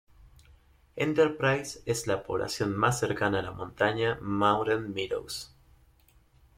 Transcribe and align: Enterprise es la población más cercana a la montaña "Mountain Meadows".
Enterprise 0.95 1.83
es 1.85 2.07
la 2.07 2.23
población 2.23 2.75
más 2.75 2.99
cercana 2.99 3.37
a 3.37 3.41
la 3.43 3.51
montaña 3.51 4.17
"Mountain 4.19 4.91
Meadows". 4.91 5.53